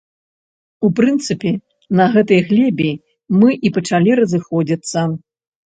[0.87, 1.51] У прынцыпе,
[1.99, 2.89] на гэтай глебе
[3.39, 4.99] мы і пачалі разыходзіцца.